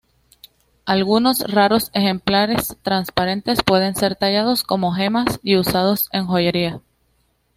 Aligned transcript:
Algunos 0.87 1.41
raros 1.41 1.91
ejemplares 1.93 2.75
transparentes 2.81 3.61
pueden 3.63 3.93
ser 3.95 4.15
tallados 4.15 4.63
como 4.63 4.93
gemas 4.93 5.39
y 5.43 5.57
usados 5.57 6.09
en 6.11 6.25
joyería. 6.25 6.81